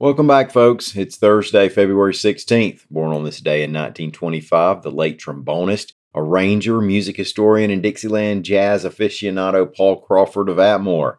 [0.00, 0.94] Welcome back, folks.
[0.94, 2.86] It's Thursday, February 16th.
[2.88, 8.84] Born on this day in 1925, the late trombonist, arranger, music historian, and Dixieland jazz
[8.84, 11.16] aficionado Paul Crawford of Atmore.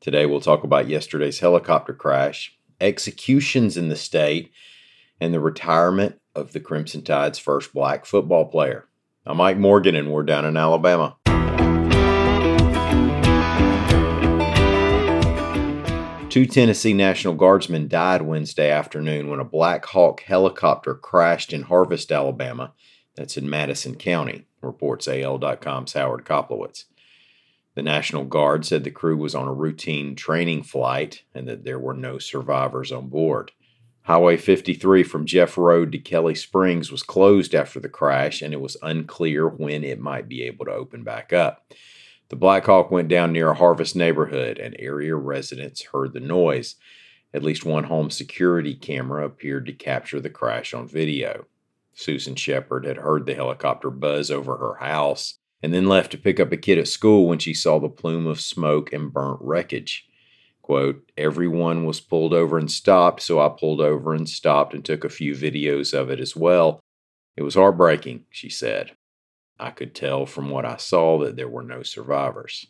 [0.00, 4.50] Today, we'll talk about yesterday's helicopter crash, executions in the state,
[5.20, 8.86] and the retirement of the Crimson Tide's first black football player.
[9.26, 11.18] I'm Mike Morgan, and we're down in Alabama.
[16.36, 22.12] Two Tennessee National Guardsmen died Wednesday afternoon when a Black Hawk helicopter crashed in Harvest,
[22.12, 22.74] Alabama.
[23.14, 26.84] That's in Madison County, reports AL.com's Howard Koplowitz.
[27.74, 31.78] The National Guard said the crew was on a routine training flight and that there
[31.78, 33.52] were no survivors on board.
[34.02, 38.60] Highway 53 from Jeff Road to Kelly Springs was closed after the crash, and it
[38.60, 41.72] was unclear when it might be able to open back up.
[42.28, 46.76] The Black Hawk went down near a Harvest neighborhood, and area residents heard the noise.
[47.32, 51.46] At least one home security camera appeared to capture the crash on video.
[51.94, 56.38] Susan Shepard had heard the helicopter buzz over her house and then left to pick
[56.38, 60.06] up a kid at school when she saw the plume of smoke and burnt wreckage.
[60.62, 65.04] Quote, everyone was pulled over and stopped, so I pulled over and stopped and took
[65.04, 66.80] a few videos of it as well.
[67.36, 68.92] It was heartbreaking, she said.
[69.58, 72.66] I could tell from what I saw that there were no survivors.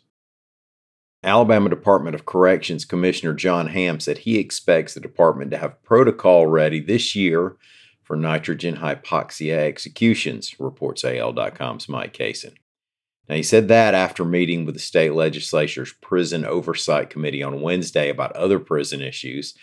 [1.23, 6.47] Alabama Department of Corrections Commissioner John Hamm said he expects the department to have protocol
[6.47, 7.57] ready this year
[8.03, 12.53] for nitrogen hypoxia executions, reports AL.com's Mike Cason.
[13.27, 18.09] Now, he said that after meeting with the state legislature's Prison Oversight Committee on Wednesday
[18.09, 19.53] about other prison issues,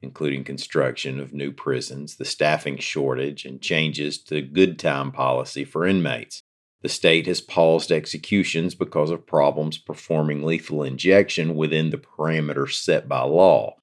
[0.00, 5.84] including construction of new prisons, the staffing shortage, and changes to good time policy for
[5.84, 6.42] inmates.
[6.82, 13.08] The state has paused executions because of problems performing lethal injection within the parameters set
[13.08, 13.76] by law,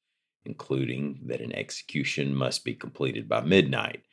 [0.46, 4.04] including that an execution must be completed by midnight.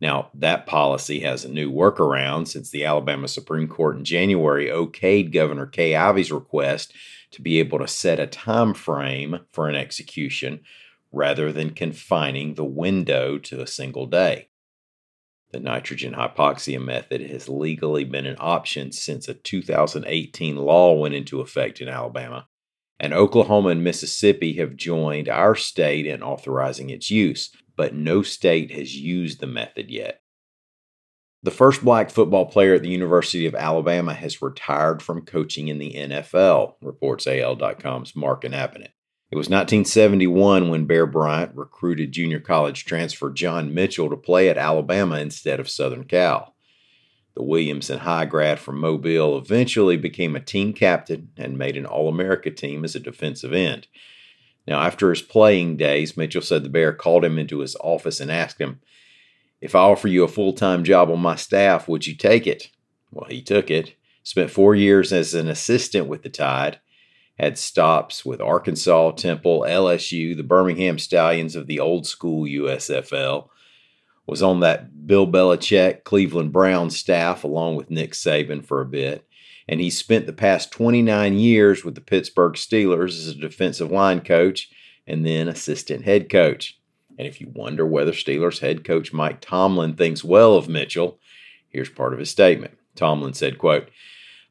[0.00, 5.32] Now, that policy has a new workaround since the Alabama Supreme Court in January okayed
[5.32, 6.92] Governor Kay Ivey's request
[7.30, 10.62] to be able to set a time frame for an execution
[11.12, 14.48] rather than confining the window to a single day.
[15.52, 21.40] The nitrogen hypoxia method has legally been an option since a 2018 law went into
[21.42, 22.48] effect in Alabama,
[22.98, 28.70] and Oklahoma and Mississippi have joined our state in authorizing its use, but no state
[28.70, 30.22] has used the method yet.
[31.42, 35.78] The first black football player at the University of Alabama has retired from coaching in
[35.78, 38.92] the NFL, reports AL.com's Mark Inabinett.
[39.32, 44.58] It was 1971 when Bear Bryant recruited junior college transfer John Mitchell to play at
[44.58, 46.54] Alabama instead of Southern Cal.
[47.34, 52.10] The Williamson High grad from Mobile eventually became a team captain and made an All
[52.10, 53.88] America team as a defensive end.
[54.68, 58.30] Now, after his playing days, Mitchell said the Bear called him into his office and
[58.30, 58.80] asked him,
[59.62, 62.68] If I offer you a full time job on my staff, would you take it?
[63.10, 63.94] Well, he took it.
[64.24, 66.80] Spent four years as an assistant with the Tide
[67.38, 73.48] had stops with Arkansas, Temple, LSU, the Birmingham Stallions of the old school USFL.
[74.26, 79.26] Was on that Bill Belichick, Cleveland Browns staff along with Nick Saban for a bit.
[79.68, 84.20] And he spent the past 29 years with the Pittsburgh Steelers as a defensive line
[84.20, 84.70] coach
[85.06, 86.78] and then assistant head coach.
[87.18, 91.18] And if you wonder whether Steelers head coach Mike Tomlin thinks well of Mitchell,
[91.68, 92.78] here's part of his statement.
[92.94, 93.88] Tomlin said, quote,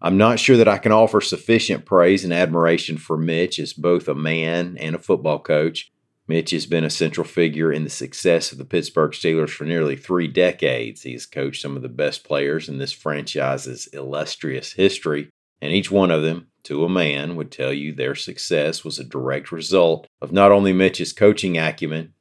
[0.03, 4.07] I'm not sure that I can offer sufficient praise and admiration for Mitch as both
[4.07, 5.91] a man and a football coach.
[6.27, 9.95] Mitch has been a central figure in the success of the Pittsburgh Steelers for nearly
[9.95, 11.03] three decades.
[11.03, 15.29] He has coached some of the best players in this franchise's illustrious history,
[15.61, 19.03] and each one of them, to a man, would tell you their success was a
[19.03, 22.13] direct result of not only Mitch's coaching acumen,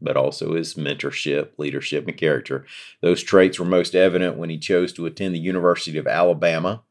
[0.00, 2.64] but also his mentorship, leadership, and character.
[3.00, 6.82] Those traits were most evident when he chose to attend the University of Alabama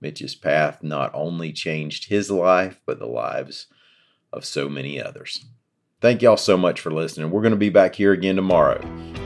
[0.00, 3.66] Mitch's path not only changed his life, but the lives
[4.32, 5.44] of so many others.
[6.00, 7.30] Thank y'all so much for listening.
[7.30, 8.80] We're going to be back here again tomorrow.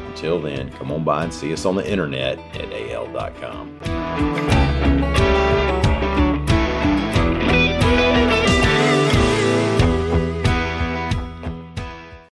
[0.08, 4.53] Until then, come on by and see us on the internet at al.com.